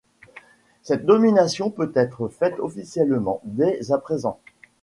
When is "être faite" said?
1.93-2.55